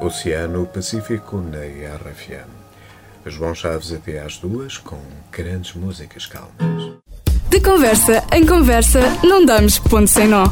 [0.00, 2.46] Oceano Pacífico na RFM.
[3.26, 4.98] João Chaves até às duas com
[5.32, 6.92] grandes músicas calmas.
[7.48, 10.46] De conversa em conversa, não damos ponto sem nó.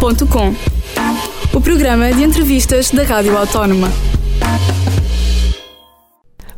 [0.00, 0.54] Ponto com.
[1.52, 3.88] O programa de entrevistas da Rádio Autónoma.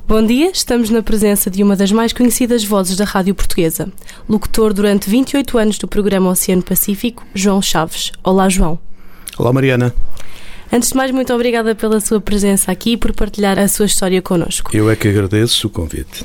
[0.07, 3.93] Bom dia, estamos na presença de uma das mais conhecidas vozes da rádio portuguesa.
[4.29, 8.13] Locutor durante 28 anos do programa Oceano Pacífico, João Chaves.
[8.23, 8.79] Olá, João.
[9.37, 9.93] Olá, Mariana.
[10.73, 14.23] Antes de mais, muito obrigada pela sua presença aqui e por partilhar a sua história
[14.23, 14.71] connosco.
[14.73, 16.25] Eu é que agradeço o convite.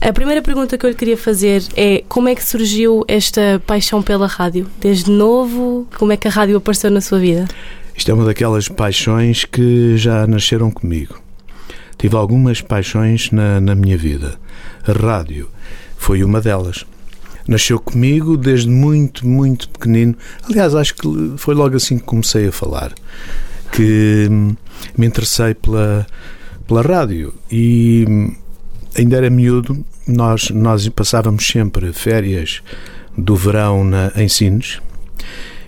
[0.00, 4.00] A primeira pergunta que eu lhe queria fazer é como é que surgiu esta paixão
[4.00, 4.68] pela rádio?
[4.80, 7.48] Desde novo, como é que a rádio apareceu na sua vida?
[7.96, 11.20] Isto é uma daquelas paixões que já nasceram comigo.
[11.98, 14.38] Tive algumas paixões na, na minha vida.
[14.86, 15.48] A rádio
[15.96, 16.86] foi uma delas.
[17.48, 20.14] Nasceu comigo desde muito, muito pequenino.
[20.48, 22.92] Aliás, acho que foi logo assim que comecei a falar
[23.74, 24.28] que
[24.96, 26.06] me interessei pela,
[26.66, 27.34] pela rádio.
[27.50, 28.06] E
[28.96, 32.62] ainda era miúdo, nós, nós passávamos sempre férias
[33.18, 34.80] do verão na, em Sines.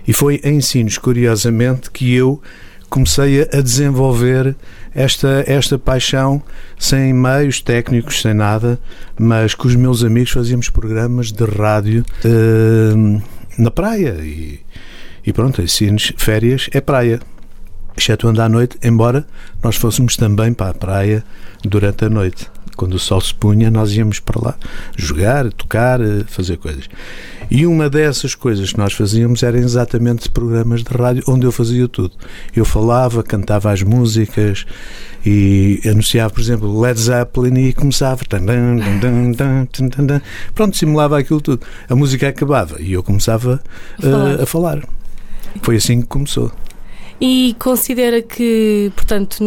[0.07, 2.41] E foi em Sines, curiosamente, que eu
[2.89, 4.55] comecei a desenvolver
[4.95, 6.41] esta, esta paixão
[6.79, 8.79] sem meios técnicos, sem nada,
[9.19, 13.21] mas com os meus amigos fazíamos programas de rádio uh,
[13.57, 14.15] na praia.
[14.21, 14.61] E,
[15.25, 17.19] e pronto, em Sines, férias é praia
[17.97, 19.25] excetuando à noite, embora
[19.63, 21.23] nós fôssemos também para a praia
[21.63, 22.49] durante a noite.
[22.75, 24.55] Quando o sol se punha, nós íamos para lá
[24.95, 26.87] jogar, tocar, fazer coisas.
[27.49, 31.87] E uma dessas coisas que nós fazíamos eram exatamente programas de rádio onde eu fazia
[31.87, 32.13] tudo.
[32.55, 34.65] Eu falava, cantava as músicas
[35.25, 38.21] e anunciava, por exemplo, Led Zeppelin e começava.
[40.53, 41.65] Pronto, simulava aquilo tudo.
[41.89, 43.59] A música acabava e eu começava.
[44.03, 44.83] Uh, a falar.
[45.63, 46.51] Foi assim que começou.
[47.19, 49.43] E considera que, portanto,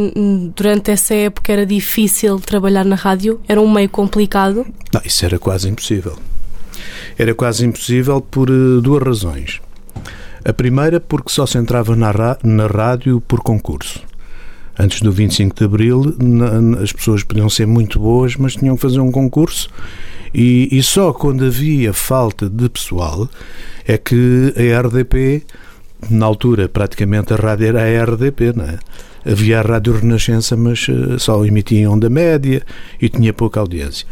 [0.56, 3.40] durante essa época era difícil trabalhar na rádio?
[3.46, 4.66] Era um meio complicado?
[4.92, 6.18] Não, isso era quase impossível.
[7.16, 9.60] Era quase impossível por uh, duas razões.
[10.44, 12.12] A primeira, porque só se entrava na,
[12.42, 14.00] na rádio por concurso.
[14.76, 18.82] Antes do 25 de Abril, na, as pessoas podiam ser muito boas, mas tinham que
[18.82, 19.68] fazer um concurso.
[20.34, 23.28] E, e só quando havia falta de pessoal
[23.86, 25.44] é que a RDP
[26.08, 28.78] na altura, praticamente a rádio era a RDP, não é?
[29.24, 32.62] Havia a Rádio Renascença, mas eh, só emitia em onda média
[33.00, 34.06] e tinha pouca audiência.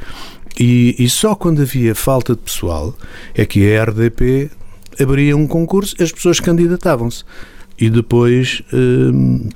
[0.60, 2.94] E, e, só quando havia falta de pessoal
[3.34, 4.50] é que a RDP
[5.00, 7.24] abria um concurso, as pessoas candidatavam-se.
[7.78, 9.48] E depois, hum,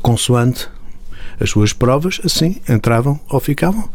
[0.00, 0.68] consoante
[1.38, 3.88] as suas provas, assim, entravam ou ficavam.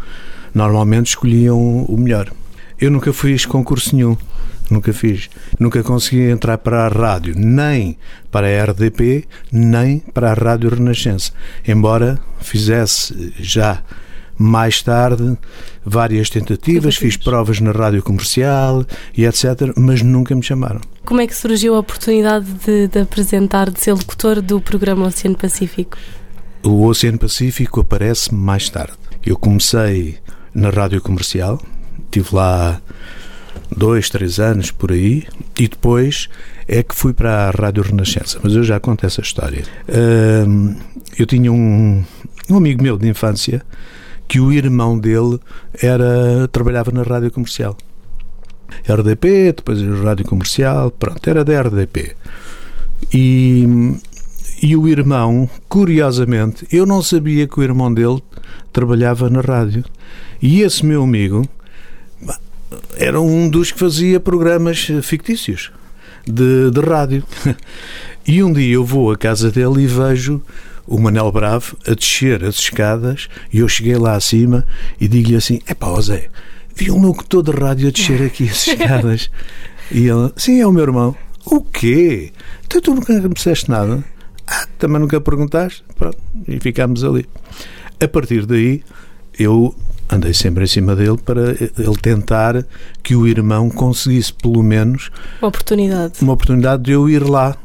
[0.54, 2.32] Normalmente escolhiam o melhor.
[2.80, 4.16] Eu nunca fiz concurso nenhum
[4.72, 5.30] nunca fiz.
[5.60, 7.98] Nunca consegui entrar para a rádio, nem
[8.32, 11.32] para a RDP, nem para a Rádio Renascença.
[11.68, 13.84] Embora fizesse já
[14.38, 15.38] mais tarde
[15.86, 20.82] várias tentativas, fiz provas na rádio comercial e etc., mas nunca me chamaram.
[21.06, 25.38] Como é que surgiu a oportunidade de, de apresentar, de ser locutor do programa Oceano
[25.38, 25.98] Pacífico?
[26.64, 28.94] O Oceano Pacífico aparece mais tarde.
[29.24, 30.18] Eu comecei
[30.54, 31.62] na rádio comercial,
[32.06, 32.82] estive lá
[33.76, 35.24] dois, três anos por aí,
[35.60, 36.30] e depois
[36.68, 38.40] é que fui para a Rádio Renascença.
[38.44, 39.64] Mas eu já conto essa história.
[41.18, 42.04] eu tinha um,
[42.50, 43.64] um amigo meu de infância
[44.28, 45.40] que o irmão dele
[45.82, 47.76] era trabalhava na rádio comercial.
[48.88, 52.16] RDP, depois rádio comercial, pronto, era da RDP.
[53.14, 53.68] E,
[54.62, 58.24] e o irmão, curiosamente, eu não sabia que o irmão dele
[58.72, 59.84] trabalhava na rádio.
[60.42, 61.48] E esse meu amigo
[62.98, 65.72] era um dos que fazia programas fictícios
[66.26, 67.24] de, de rádio.
[68.28, 70.42] E um dia eu vou à casa dele e vejo
[70.86, 74.66] o Manel Bravo a descer as escadas e eu cheguei lá acima
[75.00, 76.30] e digo-lhe assim: é pá, Zé,
[76.76, 79.32] vi um locutor de rádio a descer aqui as escadas.
[79.92, 81.16] E ele: sim, é o meu irmão.
[81.46, 82.32] O quê?
[82.66, 84.04] Então tu nunca me disseste nada?
[84.46, 85.84] Ah, também nunca perguntaste?
[85.98, 86.18] Pronto,
[86.48, 87.26] e ficámos ali.
[88.00, 88.84] A partir daí,
[89.40, 89.76] eu
[90.12, 92.66] andei sempre em cima dele para ele tentar
[93.02, 95.10] que o irmão conseguisse pelo menos
[95.42, 96.14] uma oportunidade.
[96.22, 97.56] Uma oportunidade de eu ir lá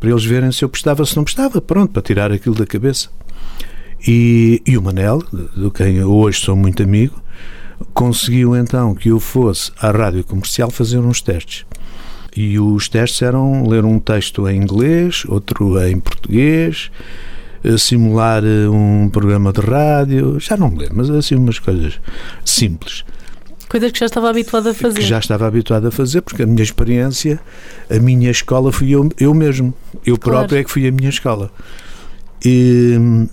[0.00, 3.08] para eles verem se eu prestava, se não prestava, pronto, para tirar aquilo da cabeça.
[4.06, 5.22] E, e o Manel,
[5.56, 7.22] do quem eu hoje sou muito amigo,
[7.94, 11.64] conseguiu então que eu fosse à rádio comercial fazer uns testes.
[12.36, 16.90] E os testes eram ler um texto em inglês, outro em português,
[17.78, 22.00] simular eh, um programa de rádio, já não me lembro, mas assim umas coisas
[22.44, 23.04] simples.
[23.68, 25.00] Coisas que já estava habituado a fazer.
[25.00, 27.40] Que já estava habituado a fazer, porque a minha experiência,
[27.90, 29.74] a minha escola fui eu, eu mesmo.
[30.06, 30.40] Eu claro.
[30.40, 31.50] próprio é que fui a minha escola.
[32.44, 33.26] E,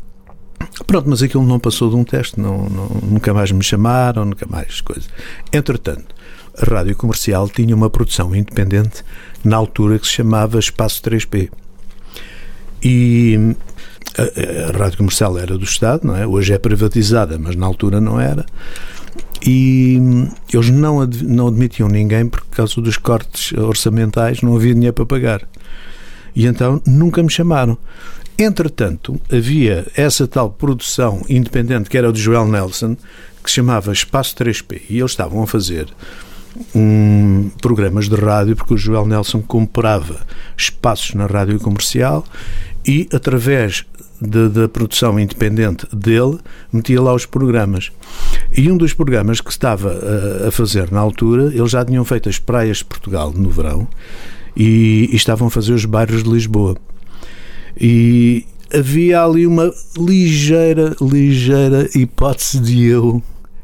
[0.85, 4.45] Pronto, mas aquilo não passou de um teste, não, não, nunca mais me chamaram, nunca
[4.49, 5.09] mais coisas.
[5.51, 6.15] Entretanto,
[6.57, 9.03] a rádio comercial tinha uma produção independente
[9.43, 11.49] na altura que se chamava Espaço 3P.
[12.83, 13.55] E
[14.17, 16.25] a, a rádio comercial era do Estado, não é?
[16.25, 18.45] Hoje é privatizada, mas na altura não era.
[19.45, 19.99] E
[20.53, 25.05] eles não, ad, não admitiam ninguém por causa dos cortes orçamentais, não havia dinheiro para
[25.05, 25.47] pagar.
[26.35, 27.77] E então nunca me chamaram.
[28.37, 32.95] Entretanto, havia essa tal produção independente que era do Joel Nelson,
[33.43, 35.87] que se chamava Espaço 3P, e eles estavam a fazer
[36.75, 40.21] um, programas de rádio, porque o Joel Nelson comprava
[40.57, 42.25] espaços na rádio comercial
[42.85, 43.85] e, através
[44.21, 46.37] da produção independente dele,
[46.71, 47.91] metia lá os programas.
[48.55, 52.29] E um dos programas que estava a, a, fazer na altura, eles já tinham feito
[52.29, 53.87] as praias de Portugal no verão
[54.55, 56.77] e, e estavam a fazer os bairros de Lisboa.
[57.79, 63.23] E havia ali uma ligeira, ligeira hipótese de eu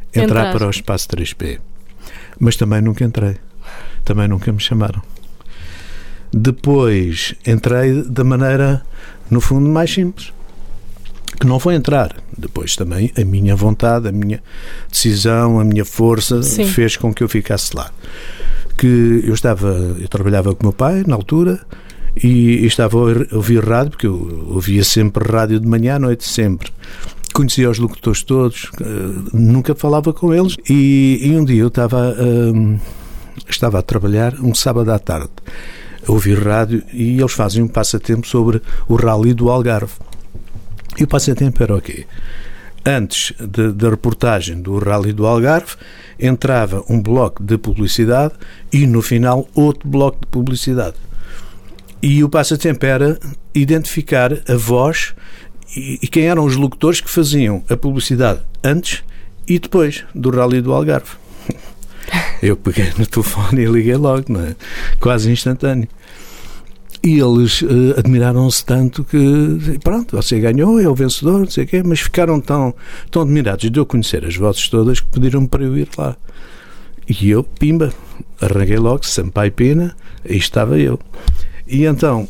[0.10, 0.52] entrar, entrar.
[0.54, 1.60] para o espaço 3P.
[2.40, 3.38] Mas também nunca entrei.
[4.04, 5.02] Também nunca me chamaram.
[6.34, 8.82] Depois entrei da maneira,
[9.30, 10.34] no fundo, mais simples.
[11.40, 12.16] Que não foi entrar.
[12.38, 14.42] Depois também a minha vontade, a minha
[14.90, 16.66] decisão, a minha força Sim.
[16.66, 17.92] fez com que eu ficasse lá.
[18.78, 19.70] Que eu estava,
[20.00, 21.60] eu trabalhava com o meu pai na altura
[22.24, 26.28] e, e estava a ouvir rádio, porque eu ouvia sempre rádio de manhã à noite,
[26.28, 26.72] sempre
[27.38, 30.56] conhecia os locutores todos, uh, nunca falava com eles.
[30.68, 32.80] E, e um dia eu estava, uh,
[33.48, 35.30] estava a trabalhar, um sábado à tarde,
[36.08, 39.94] a ouvir rádio, e eles fazem um passatempo sobre o rally do Algarve.
[40.98, 42.06] E o passatempo era o quê?
[42.86, 43.34] Antes
[43.76, 45.76] da reportagem do Rally do Algarve,
[46.18, 48.34] entrava um bloco de publicidade
[48.72, 50.96] e no final outro bloco de publicidade.
[52.02, 53.20] E o passatempo era
[53.54, 55.14] identificar a voz
[55.76, 59.04] e, e quem eram os locutores que faziam a publicidade antes
[59.48, 61.12] e depois do Rally do Algarve.
[62.42, 64.56] Eu peguei no telefone e liguei logo, é?
[65.00, 65.90] quase instantâneo.
[67.08, 71.68] E eles uh, admiraram-se tanto que, pronto, você ganhou, é o vencedor, não sei o
[71.68, 72.76] quê, mas ficaram tão,
[73.10, 76.18] tão admirados de eu conhecer as vozes todas que pediram-me para eu ir lá.
[77.08, 77.94] E eu, pimba,
[78.42, 79.96] arranquei logo, Sampaio Pina,
[80.30, 81.00] aí estava eu.
[81.66, 82.28] E então,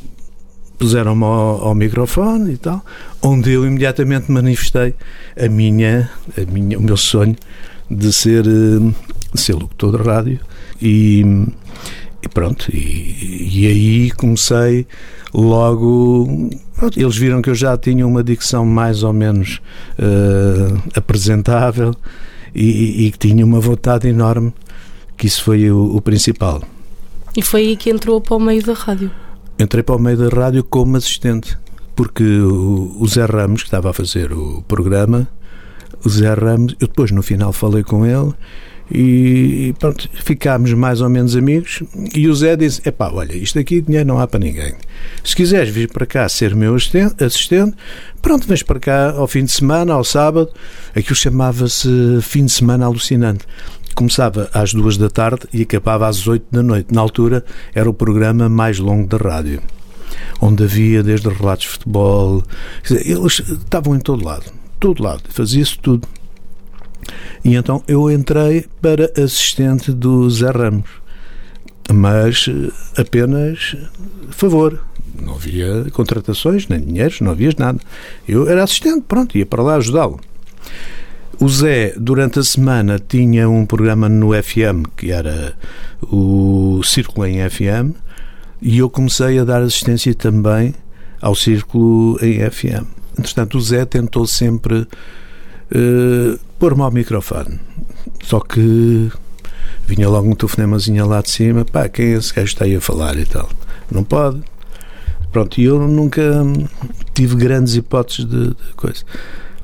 [0.78, 2.86] puseram-me ao, ao, microfone e tal,
[3.20, 4.94] onde eu imediatamente manifestei
[5.36, 6.08] a minha,
[6.38, 7.36] a minha, o meu sonho
[7.90, 8.94] de ser, de eh,
[9.34, 10.40] ser locutor de rádio
[10.80, 11.26] e,
[12.22, 14.88] e pronto, e, e, aí comecei
[15.34, 16.50] logo.
[16.96, 19.62] Eles viram que eu já tinha uma dicção mais ou menos
[20.00, 21.94] uh, apresentável
[22.54, 24.54] e, que tinha uma vontade enorme,
[25.16, 26.62] que isso foi o, o principal.
[27.36, 29.12] E foi aí que entrou para o meio da rádio?
[29.60, 31.58] Entrei para o meio da rádio como assistente,
[31.96, 35.28] porque o, Zé Ramos, que estava a fazer o programa,
[36.04, 38.34] o Zé Ramos, eu depois no final falei com ele
[38.90, 41.84] e pronto, ficámos mais ou menos amigos
[42.16, 44.74] e o Zé disse, epá, olha, isto aqui dinheiro não há para ninguém.
[45.24, 47.76] Se quiseres vir para cá ser meu assistente,
[48.22, 50.50] pronto, vens para cá ao fim de semana, ao sábado,
[50.96, 51.90] aquilo chamava-se
[52.22, 53.46] fim de semana alucinante
[53.98, 56.94] começava às duas da tarde e acabava às oito da noite.
[56.94, 57.44] Na altura
[57.74, 59.60] era o programa mais longo da rádio,
[60.40, 62.44] onde havia desde relatos de futebol.
[62.92, 64.46] Eles estavam em todo lado,
[64.80, 66.08] todo lado, fazia-se tudo.
[67.44, 70.90] E então eu entrei para assistente do Zé Ramos,
[71.94, 73.76] mas eh, apenas
[74.30, 74.80] favor.
[75.22, 77.80] Não havia contratações, nem dinheiros, não havia nada.
[78.28, 80.20] Eu era assistente, pronto, ia para lá ajudá-lo.
[81.40, 85.56] O Zé, durante a semana, tinha um programa no FM, que era
[86.02, 87.96] o Círculo em FM,
[88.62, 90.74] e eu comecei a dar assistência também
[91.22, 92.86] ao Círculo em FM.
[93.18, 97.60] Entretanto, o Zé tentou sempre uh, pôr-me ao microfone.
[98.24, 99.12] Só que
[99.86, 102.82] vinha logo um telefonemazinho lá de cima, pá, quem é esse gajo está aí a
[102.82, 103.50] falar e tal?
[103.90, 104.42] Não pode.
[105.32, 106.22] Pronto, e eu nunca
[107.14, 109.04] tive grandes hipóteses de, de coisa.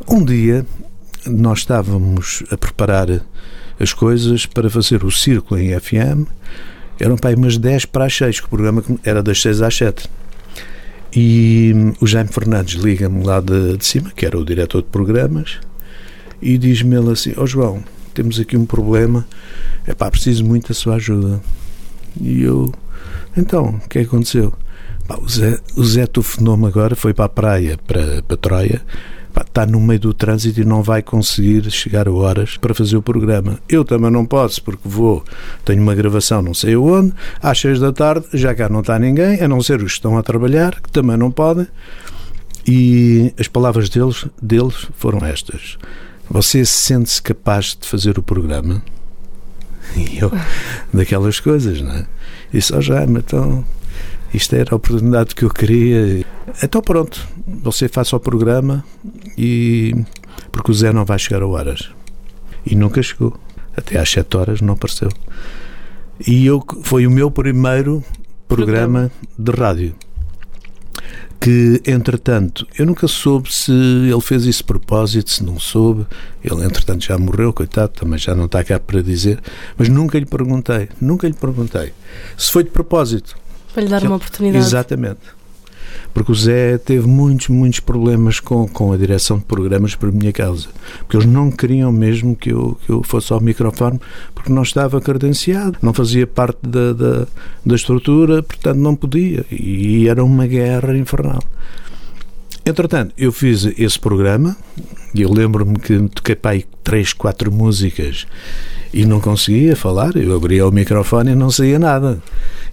[0.08, 0.66] Um dia
[1.26, 3.08] nós estávamos a preparar
[3.80, 6.28] as coisas para fazer o círculo em FM.
[7.00, 9.76] Eram para aí umas 10 para as 6, que o programa era das 6 às
[9.76, 10.10] 7.
[11.16, 15.60] E o Jaime Fernandes liga-me lá de, de, cima, que era o diretor de programas,
[16.44, 17.84] e diz-me ele assim: Ó oh, João,
[18.14, 19.26] temos aqui um problema,
[19.88, 21.42] é pá, preciso muito da sua ajuda.
[22.22, 22.72] E eu,
[23.36, 24.54] então, o que é aconteceu?
[25.08, 28.82] Pá, o Zé, o Zé telefonou-me agora, foi para a praia, para, para Troia,
[29.42, 33.02] está no meio do trânsito e não vai conseguir chegar a horas para fazer o
[33.02, 33.60] programa.
[33.68, 35.24] Eu também não posso, porque vou,
[35.66, 39.42] tenho uma gravação não sei onde, às seis da tarde já cá não está ninguém,
[39.42, 41.68] a não ser os que estão a trabalhar, que também não podem.
[42.66, 45.78] E as palavras deles, deles foram estas:
[46.30, 48.84] Você sente-se capaz de fazer o programa?
[49.96, 50.32] E eu,
[50.94, 52.06] daquelas coisas, não é?
[52.52, 53.66] Disse, oh Jaime, então
[54.34, 56.26] isto era a oportunidade que eu queria.
[56.64, 58.84] Então pronto, você faça o programa
[59.38, 59.94] e.
[60.52, 61.92] porque o Zé não vai chegar a horas.
[62.66, 63.38] E nunca chegou.
[63.76, 65.10] Até às 7 horas não apareceu.
[66.28, 68.04] E eu, foi o meu primeiro
[68.48, 69.96] programa de rádio.
[71.44, 76.08] Que, entretanto, eu nunca soube se ele fez isso de propósito, se não soube.
[76.42, 79.42] Ele, entretanto, já morreu, coitado, também já não está cá para dizer.
[79.78, 81.92] Mas nunca lhe perguntei, nunca lhe perguntei
[82.38, 83.36] se foi de propósito.
[83.74, 84.64] Para lhe dar uma oportunidade.
[84.64, 85.43] Exatamente
[86.14, 90.32] porque o Zé teve muitos, muitos problemas com, com a direção de programas por minha
[90.32, 90.68] causa.
[91.00, 94.00] Porque eles não queriam mesmo que eu, que eu fosse ao microfone,
[94.36, 97.28] porque não estava credenciado, não fazia parte da, da,
[97.66, 99.46] da estrutura, portanto não podia.
[99.52, 101.42] E era uma guerra infernal.
[102.66, 104.56] Entretanto, eu fiz esse programa
[105.14, 108.26] e eu lembro-me que toquei para aí três, quatro músicas
[108.94, 110.16] e não conseguia falar.
[110.16, 112.22] Eu abria o microfone e não saía nada.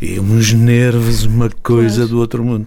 [0.00, 2.66] E uns nervos, uma coisa do outro mundo.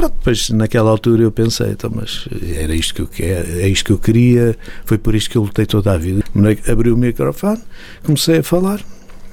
[0.00, 2.26] Pronto, depois naquela altura eu pensei, então, mas
[2.56, 5.42] era isto que eu quero, é isto que eu queria, foi por isto que eu
[5.42, 6.24] lutei toda a vida.
[6.66, 7.60] Abri o microfone,
[8.02, 8.80] comecei a falar,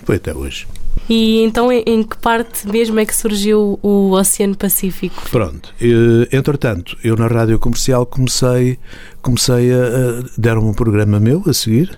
[0.04, 0.68] foi até hoje.
[1.08, 5.24] E então em que parte mesmo é que surgiu o Oceano Pacífico?
[5.32, 5.74] Pronto,
[6.34, 8.78] entretanto, eu na rádio comercial comecei,
[9.22, 11.98] comecei a, a deram um programa meu a seguir,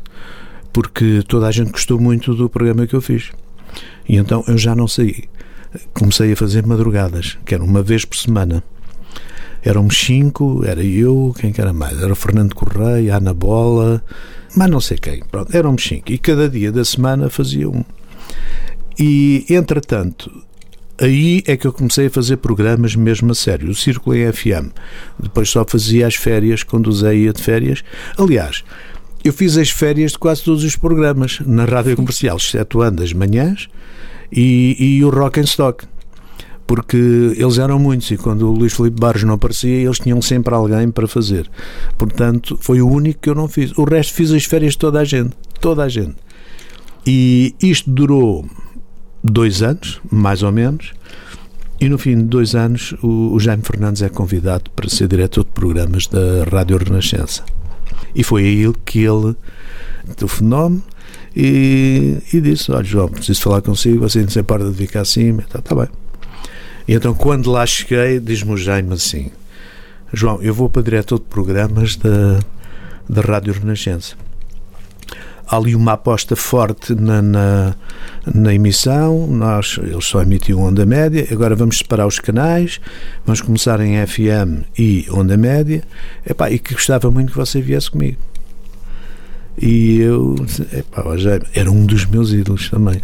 [0.72, 3.32] porque toda a gente gostou muito do programa que eu fiz.
[4.08, 5.28] E então eu já não saí
[5.94, 8.64] comecei a fazer madrugadas, que era uma vez por semana.
[9.64, 12.02] Éramos cinco, era eu, quem que era mais?
[12.02, 14.04] Era o Fernando Correia, a Ana Bola,
[14.56, 15.22] mas não sei quem.
[15.30, 16.12] Pronto, éramos cinco.
[16.12, 17.84] E cada dia da semana fazia um.
[18.98, 20.32] E, entretanto,
[21.00, 23.70] aí é que eu comecei a fazer programas mesmo a sério.
[23.70, 24.72] O Círculo em FM.
[25.20, 27.84] Depois só fazia as férias, Zé ia de férias.
[28.18, 28.64] Aliás,
[29.24, 33.70] eu fiz as férias de quase todos os programas na rádio comercial, excetuando as manhãs
[34.32, 35.88] e, e o Rock and Stock
[36.70, 36.98] porque
[37.36, 40.92] eles eram muitos e quando o Luís Filipe Barros não aparecia, eles tinham sempre alguém
[40.92, 41.50] para fazer.
[41.98, 43.76] Portanto, foi o único que eu não fiz.
[43.76, 45.36] O resto fiz as férias de toda a gente.
[45.60, 46.14] Toda a gente.
[47.08, 48.46] E isto durou
[49.24, 50.94] dois anos, mais ou menos,
[51.82, 55.46] e no fim de dois anos o, o Jaime Fernandes é convidado para ser diretor
[55.46, 57.44] de programas da Rádio Renascença.
[58.14, 59.36] E foi aí que ele
[60.16, 60.84] telefonou-me
[61.36, 65.42] e, e disse: Olha, João, preciso falar consigo, você não se importa de cá acima.
[65.42, 65.88] Está tá bem.
[66.88, 69.32] E então, quando lá cheguei, diz-me o Jaime assim:
[70.12, 72.40] João, eu vou para diretor de programas da,
[73.08, 74.16] da Rádio Renascença.
[75.48, 77.76] Há ali uma aposta forte na, na,
[78.36, 82.80] na, emissão, nós, eles só emitiam onda média, agora vamos separar os canais,
[83.26, 85.84] vamos começar em FM e onda média,
[86.24, 88.18] Epá, e que gostava muito que você viesse comigo.
[89.62, 90.36] E eu,
[90.72, 91.04] epá,
[91.54, 93.02] era um dos meus ídolos também.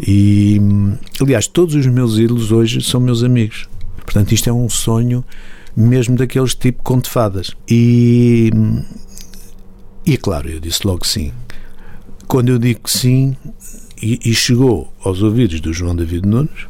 [0.00, 0.60] E,
[1.20, 3.68] aliás, todos os meus ídolos hoje são meus amigos.
[4.04, 5.24] Portanto, isto é um sonho
[5.76, 7.50] mesmo daqueles tipo conto fadas.
[7.68, 8.50] E,
[10.06, 11.32] e claro, eu disse logo sim.
[12.28, 13.36] Quando eu digo sim,
[14.00, 16.64] e, e chegou aos ouvidos do João David Nunes,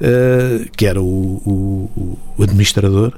[0.00, 3.14] uh, que era o, o, o administrador,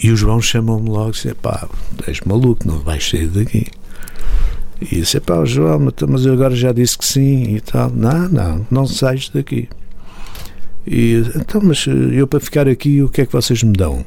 [0.00, 1.68] e o João chamou-me logo e disse: pá,
[2.06, 3.66] és maluco, não vais sair daqui.
[4.80, 7.90] E disse: pá, João, mas eu agora já disse que sim e tal.
[7.90, 9.68] Não, não, não sais daqui.
[10.86, 14.04] E então, mas eu para ficar aqui, o que é que vocês me dão?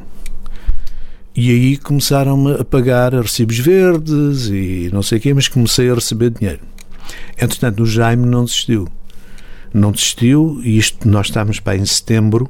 [1.36, 5.96] E aí começaram a pagar recibos verdes e não sei o quê, mas comecei a
[5.96, 6.62] receber dinheiro.
[7.40, 8.88] Entretanto, o Jaime não desistiu.
[9.74, 12.50] Não desistiu, e isto nós estávamos para em setembro,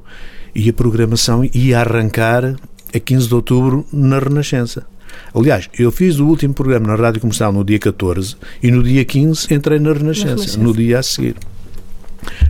[0.56, 2.56] e a programação ia arrancar
[2.94, 4.86] a 15 de outubro na Renascença.
[5.34, 9.04] Aliás, eu fiz o último programa na Rádio Comercial no dia 14 e no dia
[9.04, 10.60] 15 entrei na Renascença, na Renascença.
[10.60, 11.36] no dia a seguir.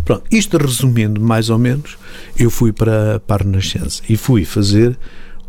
[0.04, 1.98] Pronto, isto resumindo mais ou menos,
[2.38, 4.98] eu fui para, para a Renascença e fui fazer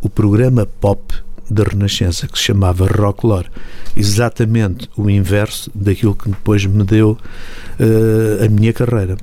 [0.00, 1.14] o programa pop
[1.50, 3.48] da Renascença que se chamava Rocklore.
[3.96, 9.16] Exatamente o inverso daquilo que depois me deu uh, a minha carreira.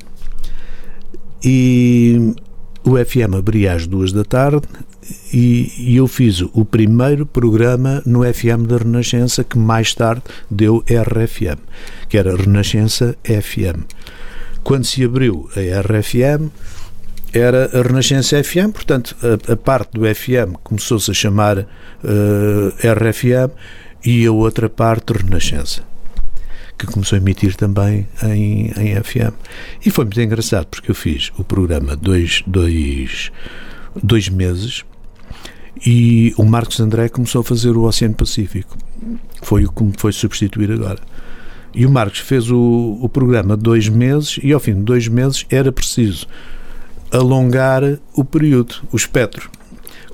[1.43, 2.33] E
[2.89, 4.67] o FM abria às duas da tarde
[5.31, 10.83] e, e, eu fiz o primeiro programa no FM da Renascença que mais tarde deu
[10.87, 11.59] RFM,
[12.07, 13.83] que era Renascença FM.
[14.63, 16.49] Quando se abriu a RFM,
[17.31, 21.65] era a Renascença FM, portanto, a, a parte do FM começou-se a chamar uh,
[22.83, 23.51] eh, RFM
[24.03, 25.83] e a outra parte Renascença
[26.79, 29.33] que começou a emitir também em, em FM.
[29.85, 33.31] E foi muito engraçado, porque eu fiz o programa dois, dois,
[34.01, 34.85] dois meses
[35.85, 38.77] e o Marcos André começou a fazer o Oceano Pacífico.
[39.41, 40.99] Foi o que me foi substituir agora.
[41.73, 45.45] E o Marcos fez o, o programa dois meses e ao fim de dois meses
[45.49, 46.27] era preciso
[47.11, 47.83] alongar
[48.13, 49.49] o período, o espectro.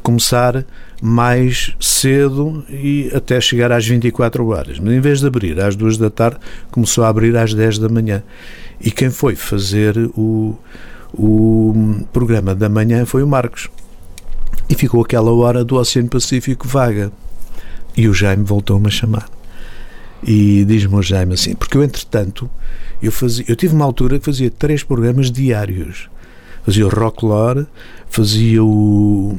[0.06, 0.64] Começar
[1.02, 4.78] mais cedo e até chegar às 24 horas.
[4.78, 6.38] Mas em vez de abrir às 2 da tarde,
[6.70, 8.22] começou a abrir às 10 da manhã.
[8.80, 10.56] E quem foi fazer o,
[11.12, 13.68] o programa da manhã foi o Marcos.
[14.70, 17.12] E ficou aquela hora do Oceano Pacífico vaga.
[17.98, 19.28] E o Jaime voltou-me a chamar.
[20.24, 22.48] E diz-me o Jaime assim, porque eu, entretanto,
[23.02, 26.10] eu, fazia, eu tive uma altura que fazia três programas diários.
[26.66, 27.68] Fazia o Rocklore,
[28.10, 29.38] fazia o,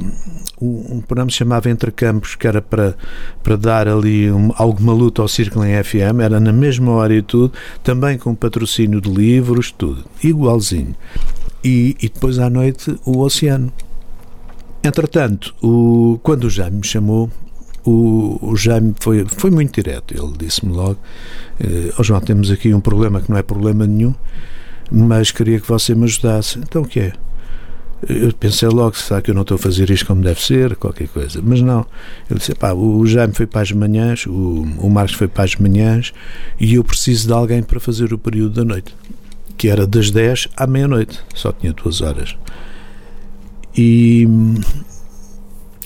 [0.60, 2.96] o, um programa que se chamava Entre Campos, que era para,
[3.42, 7.22] para dar ali um, alguma luta ao Círculo em FM, era na mesma hora e
[7.22, 7.52] tudo,
[7.82, 10.94] também com patrocínio de livros, tudo, igualzinho.
[11.64, 13.72] E, e depois à noite o Oceano.
[14.84, 17.28] Entretanto, o, quando o Jaime me chamou,
[17.84, 20.14] o, o Jaime foi, foi muito direto.
[20.14, 20.98] Ele disse-me logo:
[21.60, 24.14] eh, oh João, temos aqui um problema que não é problema nenhum,
[24.90, 26.58] mas queria que você me ajudasse.
[26.58, 27.12] Então o que é?
[28.08, 31.08] Eu pensei logo, será que eu não estou a fazer isto como deve ser, qualquer
[31.08, 31.40] coisa.
[31.42, 31.86] Mas não.
[32.30, 35.56] Ele disse, pá, o Jaime foi para as manhãs, o, o Marcos foi para as
[35.56, 36.12] manhãs
[36.60, 38.94] e eu preciso de alguém para fazer o período da noite,
[39.56, 42.36] que era das 10 à meia-noite, só tinha duas horas.
[43.76, 44.28] E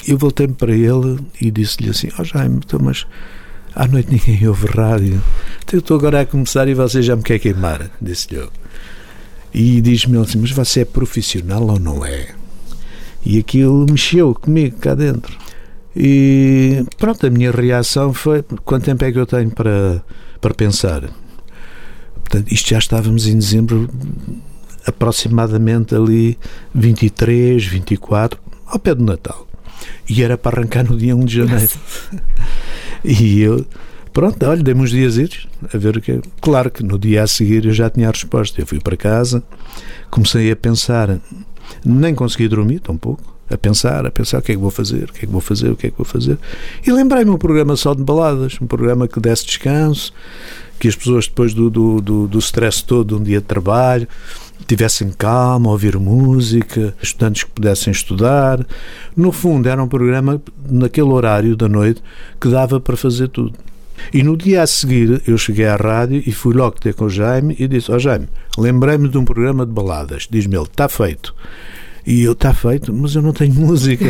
[0.06, 3.06] eu voltei-me para ele e disse-lhe assim: Ó oh, Jaime, então, mas
[3.74, 5.22] à noite ninguém ouve rádio.
[5.62, 8.50] Então, eu estou agora a começar e você já me quer queimar, disse-lhe eu.
[9.52, 12.28] E diz-me ele assim: Mas você é profissional ou não é?
[13.24, 15.36] E aquilo mexeu comigo cá dentro.
[15.94, 20.02] E pronto, a minha reação foi: quanto tempo é que eu tenho para,
[20.40, 21.02] para pensar?
[22.14, 23.90] Portanto, isto já estávamos em dezembro,
[24.86, 26.38] aproximadamente ali
[26.72, 29.48] 23, 24, ao pé do Natal.
[30.08, 31.72] E era para arrancar no dia 1 de janeiro.
[33.04, 33.66] e eu,
[34.12, 35.18] pronto, olha, dei-me uns dias
[35.72, 36.20] a ver o que é.
[36.40, 38.60] Claro que no dia a seguir eu já tinha a resposta.
[38.60, 39.42] Eu fui para casa,
[40.10, 41.18] comecei a pensar,
[41.84, 45.10] nem consegui dormir, tão pouco a pensar, a pensar o que é que vou fazer,
[45.10, 46.38] o que é que vou fazer, o que é que vou fazer.
[46.86, 50.12] E lembrei-me um programa só de baladas, um programa que desse descanso,
[50.78, 54.06] que as pessoas depois do, do, do, do stress todo um dia de trabalho
[54.66, 58.64] tivessem calma, ouvir música, estudantes que pudessem estudar.
[59.16, 62.02] No fundo, era um programa naquele horário da noite
[62.40, 63.58] que dava para fazer tudo.
[64.12, 67.10] E no dia a seguir eu cheguei à rádio e fui logo ter com o
[67.10, 70.26] Jaime e disse: Ó oh, Jaime, lembrei-me de um programa de baladas.
[70.30, 71.34] Diz-me ele: está feito.
[72.06, 74.06] E eu: está feito, mas eu não tenho música.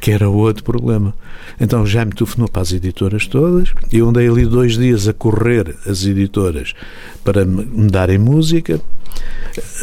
[0.00, 1.14] que era outro problema.
[1.60, 3.72] Então já me telefonou para as editoras todas.
[3.92, 6.74] Eu andei ali dois dias a correr as editoras
[7.22, 8.80] para me darem música,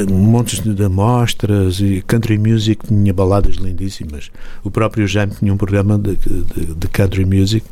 [0.10, 4.32] um monte de amostras e country music tinha baladas lindíssimas.
[4.64, 7.66] O próprio Jaime tinha um programa de, de, de country music.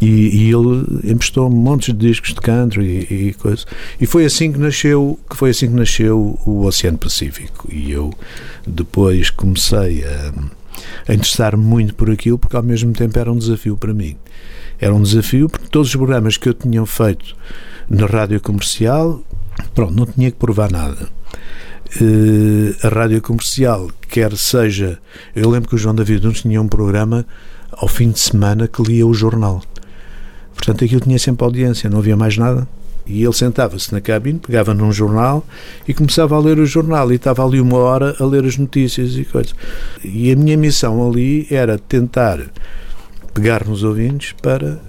[0.00, 3.36] E, e, ele emprestou montes de discos de country e, e.
[4.00, 7.68] E foi assim que nasceu, que foi assim que nasceu o Oceano Pacífico.
[7.72, 8.12] E eu
[8.66, 10.32] depois comecei a
[11.06, 14.16] a interessar-me muito por aquilo, porque ao mesmo tempo era um desafio para mim.
[14.78, 17.36] Era um desafio porque todos os programas que eu tinha feito
[17.88, 19.22] na rádio comercial,
[19.74, 21.08] pronto, não tinha que provar nada.
[22.00, 24.98] Uh, a rádio comercial, quer seja.
[25.34, 27.24] Eu lembro que o João David Nunes tinha um programa
[27.72, 29.62] ao fim de semana que lia o jornal.
[30.64, 32.66] Portanto, aquilo tinha sempre audiência, não havia mais nada.
[33.06, 35.44] E ele sentava-se na cabine, pegava num jornal
[35.86, 37.12] e começava a ler o jornal.
[37.12, 39.54] E estava ali uma hora a ler as notícias e coisas.
[40.02, 42.40] E a minha missão ali era tentar
[43.34, 44.80] pegar nos ouvintes para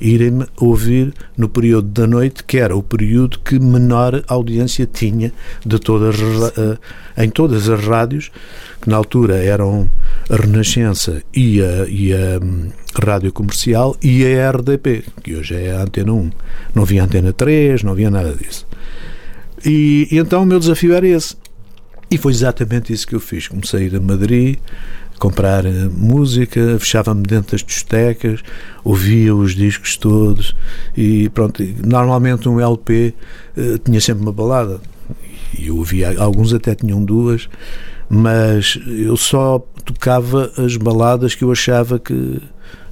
[0.00, 5.30] irem ouvir no período da noite, que era o período que menor audiência tinha
[5.64, 8.30] de todas, eh, em todas as rádios,
[8.80, 9.90] que na altura eram
[10.30, 12.68] a Renascença e a, e a hum,
[13.00, 16.30] Rádio Comercial e a RDP, que hoje é a Antena 1.
[16.74, 18.66] Não havia Antena 3, não havia nada disso.
[19.64, 21.36] E, e então o meu desafio era esse.
[22.10, 23.48] E foi exatamente isso que eu fiz.
[23.48, 24.58] Comecei a ir a Madrid,
[25.18, 28.40] comprar eh, música, fechava-me dentro das discotecas,
[28.82, 30.54] ouvia os discos todos
[30.96, 31.62] e pronto.
[31.86, 33.14] Normalmente um LP
[33.56, 34.80] uh, eh, tinha sempre uma balada
[35.56, 37.48] e eu ouvia, alguns até tinham duas,
[38.08, 42.40] mas eu só tocava as baladas que eu achava que,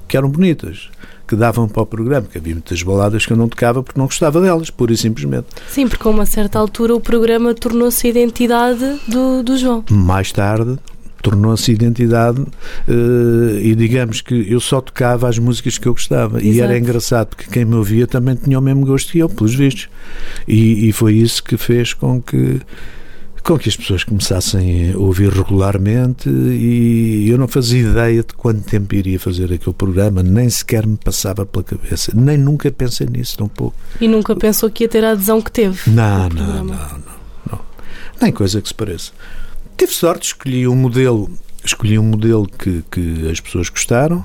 [0.07, 0.89] que eram bonitas
[1.31, 4.05] que davam para o programa, que havia muitas baladas que eu não tocava porque não
[4.05, 5.47] gostava delas, pura e simplesmente.
[5.69, 9.85] Sim, porque a uma certa altura o programa tornou-se a identidade do, do João.
[9.89, 10.77] Mais tarde,
[11.21, 16.53] tornou-se identidade uh, e digamos que eu só tocava as músicas que eu gostava Exato.
[16.53, 19.55] e era engraçado porque quem me ouvia também tinha o mesmo gosto que eu, pelos
[19.55, 19.87] vistos
[20.45, 22.59] e, e foi isso que fez com que
[23.43, 28.61] com que as pessoas começassem a ouvir regularmente e eu não fazia ideia de quanto
[28.61, 33.37] tempo iria fazer aquele programa, nem sequer me passava pela cabeça, nem nunca pensei nisso
[33.37, 33.75] tão pouco.
[33.99, 35.89] E nunca pensou que ia ter a adesão que teve?
[35.89, 37.01] Não, não, não,
[37.49, 37.59] não,
[38.21, 39.11] nem coisa que se pareça.
[39.75, 41.29] Tive sorte, escolhi um modelo,
[41.65, 44.23] escolhi um modelo que, que as pessoas gostaram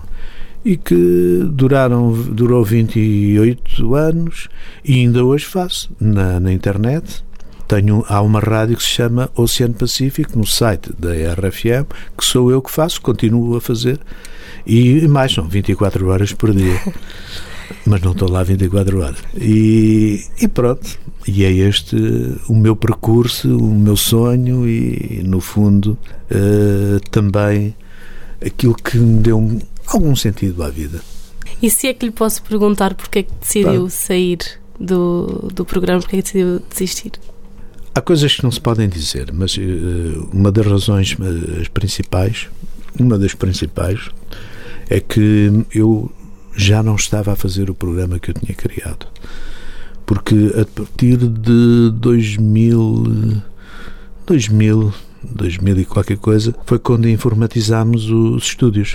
[0.62, 4.48] e que duraram, durou 28 anos
[4.84, 7.24] e ainda hoje faço na, na internet
[7.66, 12.50] tenho, há uma rádio que se chama Oceano Pacífico no site da RFM, que sou
[12.50, 14.00] eu que faço, continuo a fazer,
[14.66, 16.80] e mais são 24 horas por dia.
[17.84, 19.18] Mas não estou lá 24 horas.
[19.36, 20.98] E, e pronto.
[21.26, 21.96] E é este
[22.48, 25.98] o meu percurso, o meu sonho e, no fundo,
[26.30, 27.74] uh, também
[28.44, 31.00] aquilo que me deu algum sentido à vida.
[31.60, 34.38] E se é que lhe posso perguntar porque é que decidiu sair
[34.78, 37.12] do, do programa, porque é que decidiu desistir?
[37.96, 41.16] Há coisas que não se podem dizer, mas uh, uma das razões
[41.58, 42.46] as principais,
[43.00, 44.10] uma das principais,
[44.90, 46.12] é que eu
[46.54, 49.06] já não estava a fazer o programa que eu tinha criado.
[50.04, 53.42] Porque a partir de 2000,
[54.26, 58.94] 2000, 2000 e qualquer coisa, foi quando informatizámos os estúdios.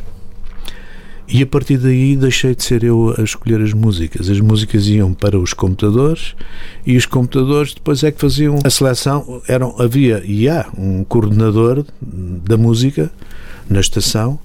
[1.33, 4.29] E a partir daí deixei de ser eu a escolher as músicas.
[4.29, 6.35] As músicas iam para os computadores
[6.85, 9.41] e os computadores depois é que faziam a seleção.
[9.47, 13.09] Eram, havia e há um coordenador da música
[13.69, 14.37] na estação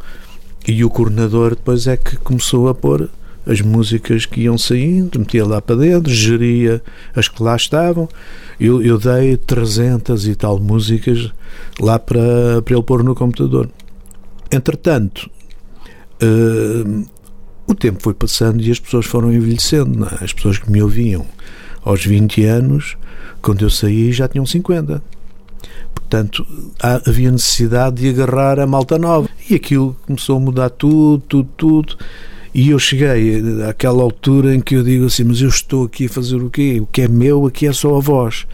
[0.68, 3.10] e o coordenador depois é que começou a pôr
[3.44, 6.80] as músicas que iam saindo, metia lá para dentro, geria
[7.16, 8.08] as que lá estavam.
[8.60, 11.32] Eu, eu dei 300 e tal músicas
[11.80, 13.68] lá para, para ele pôr no computador.
[14.52, 15.28] Entretanto,
[16.22, 17.06] Uh,
[17.66, 20.04] o tempo foi passando e as pessoas foram envelhecendo.
[20.04, 20.24] É?
[20.24, 21.26] As pessoas que me ouviam
[21.84, 22.96] aos 20 anos,
[23.42, 25.02] quando eu saí, já tinham 50.
[25.94, 26.46] Portanto,
[26.80, 29.28] havia necessidade de agarrar a malta nova.
[29.50, 31.96] E aquilo começou a mudar tudo, tudo, tudo.
[32.54, 36.08] E eu cheguei àquela altura em que eu digo assim: Mas eu estou aqui a
[36.08, 36.78] fazer o quê?
[36.80, 38.46] O que é meu aqui é só a voz.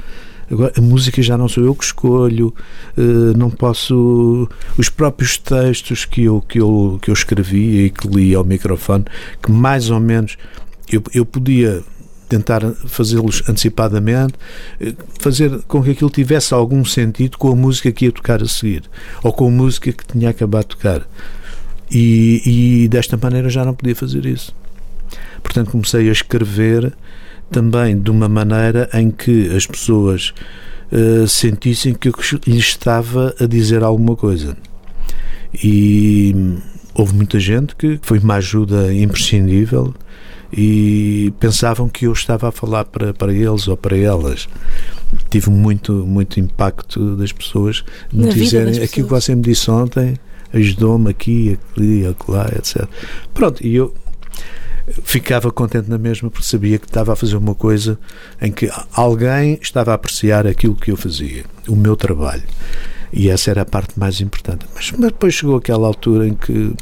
[0.52, 2.54] Agora, a música já não sou eu que escolho,
[2.96, 4.46] eh, não posso.
[4.76, 9.06] Os próprios textos que eu, que eu, que eu escrevi e que li ao microfone,
[9.42, 10.36] que mais ou menos
[10.92, 11.82] eu, eu podia
[12.28, 14.34] tentar fazê-los antecipadamente,
[14.78, 18.46] eh, fazer com que aquilo tivesse algum sentido com a música que ia tocar a
[18.46, 18.82] seguir,
[19.22, 21.08] ou com a música que tinha acabado de tocar.
[21.90, 24.54] E, e desta maneira já não podia fazer isso.
[25.42, 26.92] Portanto, comecei a escrever
[27.50, 30.32] também de uma maneira em que as pessoas
[30.90, 32.14] uh, sentissem que eu
[32.46, 34.56] lhes estava a dizer alguma coisa.
[35.62, 36.34] E
[36.94, 39.94] houve muita gente que foi uma ajuda imprescindível
[40.52, 44.48] e pensavam que eu estava a falar para, para eles ou para elas.
[45.30, 50.18] Tive muito, muito impacto das pessoas me dizerem aquilo que você me disse ontem
[50.52, 52.86] ajudou-me aqui, aqui, acolá, etc.
[53.32, 53.94] Pronto, e eu
[55.04, 57.98] ficava contente na mesma porque sabia que estava a fazer uma coisa
[58.40, 62.42] em que alguém estava a apreciar aquilo que eu fazia, o meu trabalho.
[63.12, 64.66] E essa era a parte mais importante.
[64.74, 66.74] Mas, mas depois chegou aquela altura em que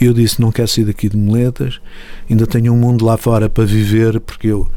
[0.00, 1.80] eu disse: não quero sair daqui de moletas,
[2.28, 4.68] ainda tenho um mundo lá fora para viver, porque eu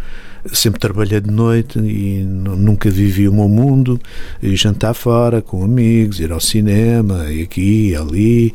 [0.53, 3.99] sempre trabalhei de noite e nunca vivi o meu mundo,
[4.41, 8.53] e jantar fora com amigos, ir ao cinema, e aqui e ali.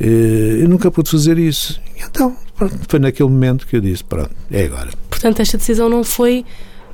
[0.00, 1.80] Eh, eu nunca pude fazer isso.
[1.96, 4.90] Então, pronto, foi naquele momento que eu disse: pronto, é agora.
[5.08, 6.44] Portanto, esta decisão não foi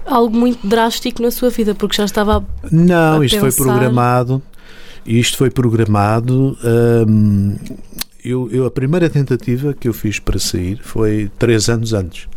[0.04, 2.38] algo muito drástico na sua vida, porque já estava.
[2.38, 3.52] A, não, a isto pensar...
[3.52, 4.42] foi programado.
[5.06, 6.56] Isto foi programado.
[7.08, 7.56] Hum,
[8.24, 12.28] eu, eu, a primeira tentativa que eu fiz para sair foi três anos antes.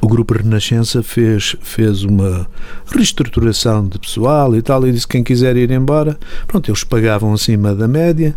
[0.00, 2.48] O Grupo Renascença fez, fez uma
[2.86, 7.32] reestruturação de pessoal e tal, e disse que quem quiser ir embora, pronto, eles pagavam
[7.32, 8.34] acima da média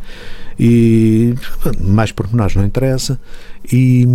[0.60, 1.34] e
[1.80, 3.20] mais pormenores não interessa.
[3.72, 4.06] E,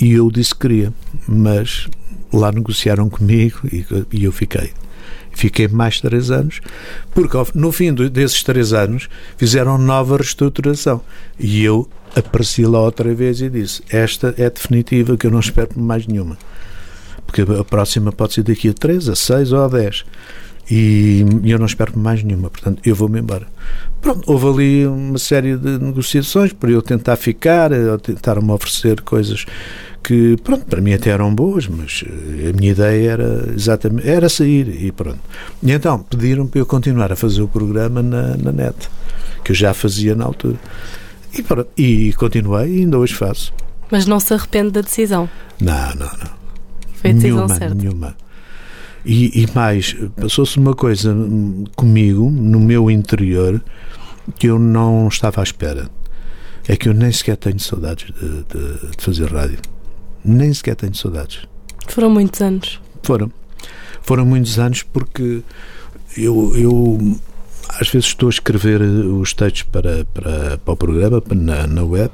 [0.00, 0.92] e eu disse que queria,
[1.26, 1.88] mas
[2.32, 4.72] lá negociaram comigo e, e eu fiquei.
[5.32, 6.60] Fiquei mais três anos,
[7.14, 11.00] porque no fim desses três anos fizeram nova reestruturação.
[11.38, 15.70] E eu apareci lá outra vez e disse: Esta é definitiva, que eu não espero
[15.76, 16.36] mais nenhuma.
[17.26, 20.04] Porque a próxima pode ser daqui a três, a seis ou a dez.
[20.70, 23.46] E eu não espero mais nenhuma, portanto, eu vou-me embora.
[24.02, 27.70] Pronto, houve ali uma série de negociações para eu tentar ficar,
[28.02, 29.46] tentar me oferecer coisas
[30.02, 34.28] que, pronto, para mim até eram boas, mas eh, a minha ideia era exatamente, era
[34.28, 35.18] sair e pronto.
[35.62, 38.88] E então pediram para eu continuar a fazer o programa na, na net,
[39.44, 40.58] que eu já fazia na altura.
[41.34, 43.52] E, pronto, e continuei e ainda hoje faço.
[43.90, 45.28] Mas não se arrepende da decisão?
[45.60, 46.38] Não, não, não.
[46.94, 47.74] Foi a decisão nenhuma, certa?
[47.74, 48.16] Nenhuma.
[49.10, 51.16] E, e mais, passou-se uma coisa
[51.74, 53.58] comigo, no meu interior,
[54.38, 55.88] que eu não estava à espera.
[56.68, 59.60] É que eu nem sequer tenho saudades de, de, de fazer rádio.
[60.22, 61.48] Nem sequer tenho saudades.
[61.86, 62.78] Foram muitos anos.
[63.02, 63.32] Foram.
[64.02, 65.42] Foram muitos anos porque
[66.14, 67.18] eu, eu
[67.80, 72.12] às vezes estou a escrever os textos para, para, para o programa, na, na web,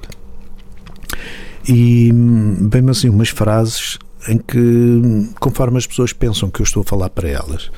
[1.67, 6.85] e bem assim, umas frases em que, conforme as pessoas pensam que eu estou a
[6.85, 7.71] falar para elas,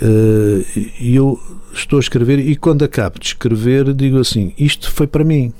[0.00, 0.64] eh,
[1.00, 1.40] e eu
[1.72, 5.52] estou a escrever, e quando acabo de escrever, digo assim: Isto foi para mim.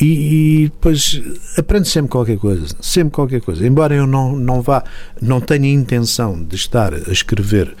[0.00, 1.20] E, e depois
[1.56, 3.66] aprendo sempre qualquer coisa, sempre qualquer coisa.
[3.66, 4.84] Embora eu não, não vá,
[5.20, 7.74] não tenha intenção de estar a escrever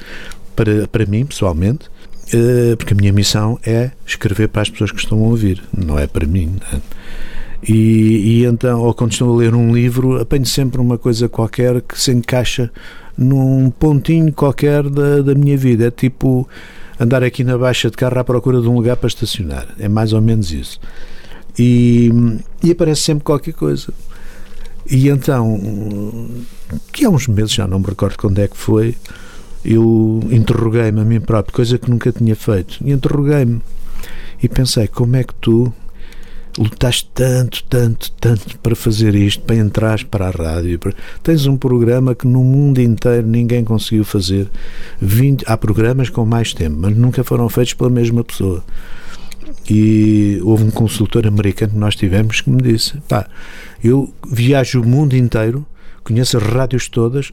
[0.56, 1.88] para, para mim, pessoalmente,
[2.34, 5.98] uh, porque a minha missão é escrever para as pessoas que estão a ouvir, não
[5.98, 6.56] é para mim.
[6.72, 6.80] Né?
[7.62, 7.72] E,
[8.42, 12.00] e, então, ou quando estou a ler um livro, apanho sempre uma coisa qualquer que
[12.00, 12.70] se encaixa
[13.16, 15.86] num pontinho qualquer da, da minha vida.
[15.86, 16.48] É tipo
[16.98, 19.66] andar aqui na baixa de carro à procura de um lugar para estacionar.
[19.78, 20.80] É mais ou menos isso.
[21.58, 22.10] E,
[22.62, 23.92] e aparece sempre qualquer coisa.
[24.90, 25.60] E então,
[26.92, 28.96] que há uns meses, já não me recordo quando é que foi,
[29.64, 32.78] eu interroguei-me a mim próprio, coisa que nunca tinha feito.
[32.82, 33.60] E interroguei-me
[34.42, 35.72] e pensei: como é que tu
[36.60, 40.78] lutaste tanto, tanto, tanto para fazer isto, para entrar para a rádio.
[41.22, 44.46] Tens um programa que no mundo inteiro ninguém conseguiu fazer.
[45.00, 48.62] 20, há programas com mais tempo, mas nunca foram feitos pela mesma pessoa.
[49.70, 53.26] E houve um consultor americano que nós tivemos que me disse: pá,
[53.82, 55.64] eu viajo o mundo inteiro,
[56.04, 57.32] conheço as rádios todas,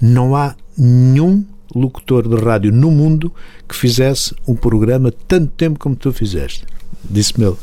[0.00, 3.32] não há nenhum locutor de rádio no mundo
[3.68, 6.64] que fizesse um programa tanto tempo como tu fizeste.
[7.10, 7.56] Disse-me ele.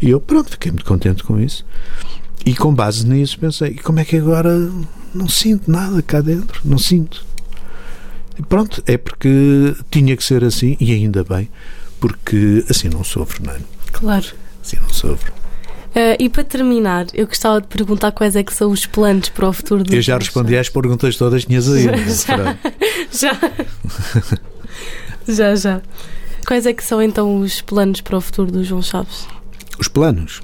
[0.00, 1.64] E eu, pronto, fiquei muito contente com isso.
[2.44, 4.70] E com base nisso pensei: como é que agora
[5.14, 6.60] não sinto nada cá dentro?
[6.64, 7.24] Não sinto.
[8.38, 11.48] E pronto, é porque tinha que ser assim, e ainda bem,
[12.00, 13.58] porque assim não sofro, não é?
[13.92, 14.26] Claro.
[14.62, 15.32] Assim não sofro.
[15.90, 19.48] Uh, e para terminar, eu gostava de perguntar quais é que são os planos para
[19.48, 21.82] o futuro do Eu já respondi às perguntas todas que tinhas aí.
[21.82, 22.56] Já.
[23.12, 23.32] Já.
[25.26, 25.82] já, já.
[26.46, 29.26] Quais é que são então os planos para o futuro do João Chaves?
[29.80, 30.42] Os planos?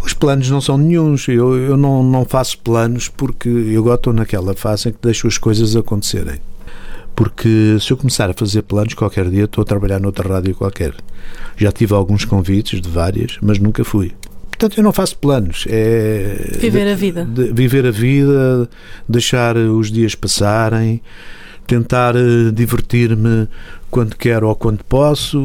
[0.00, 1.26] Os planos não são nenhums.
[1.26, 5.26] Eu, eu não, não faço planos porque eu agora estou naquela fase em que deixo
[5.26, 6.40] as coisas acontecerem.
[7.16, 10.94] Porque se eu começar a fazer planos, qualquer dia estou a trabalhar noutra rádio qualquer.
[11.56, 14.12] Já tive alguns convites de várias, mas nunca fui.
[14.50, 15.64] Portanto, eu não faço planos.
[15.68, 17.24] É viver a vida.
[17.24, 18.68] De, de, viver a vida,
[19.08, 21.00] deixar os dias passarem,
[21.66, 23.48] tentar uh, divertir-me
[23.90, 25.42] quando quero ou quando posso.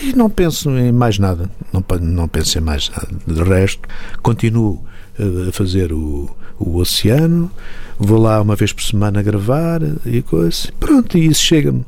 [0.00, 1.50] E não penso em mais nada.
[1.72, 3.08] Não, não penso em mais nada.
[3.26, 3.88] De resto,
[4.22, 4.84] continuo
[5.18, 7.50] uh, a fazer o, o oceano,
[7.98, 10.68] vou lá uma vez por semana gravar e coisa.
[10.78, 11.84] Pronto, e isso chega-me.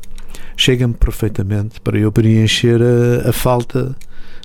[0.57, 3.95] Chega-me perfeitamente para eu preencher a, a falta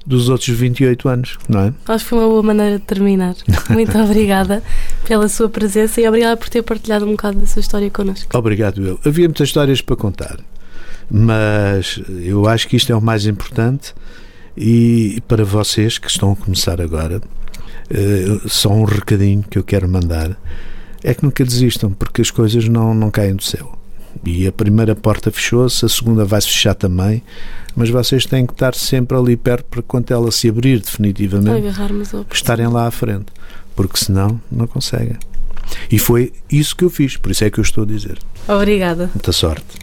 [0.05, 1.73] dos outros 28 anos, não é?
[1.87, 3.35] Acho que foi uma boa maneira de terminar.
[3.69, 4.61] Muito obrigada
[5.05, 8.37] pela sua presença e obrigada por ter partilhado um bocado da sua história connosco.
[8.37, 8.99] Obrigado, eu.
[9.05, 10.37] Havia muitas histórias para contar,
[11.09, 13.93] mas eu acho que isto é o mais importante
[14.55, 17.21] e para vocês que estão a começar agora,
[17.89, 20.37] eh, só um recadinho que eu quero mandar
[21.03, 23.77] é que nunca desistam, porque as coisas não, não caem do céu.
[24.25, 27.21] E a primeira porta fechou-se, a segunda vai-se fechar também,
[27.75, 31.67] mas vocês têm que estar sempre ali perto para quando ela se abrir definitivamente,
[32.31, 33.25] estarem lá à frente,
[33.75, 35.17] porque senão não conseguem.
[35.91, 38.17] E foi isso que eu fiz, por isso é que eu estou a dizer.
[38.47, 39.09] Obrigada.
[39.13, 39.82] Muita sorte.